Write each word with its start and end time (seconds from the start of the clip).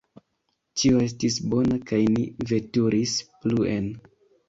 Ĉio 0.83 1.01
estis 1.09 1.37
bona, 1.53 1.79
kaj 1.93 2.01
ni 2.17 2.27
veturis 2.55 3.17
pluen. 3.47 3.97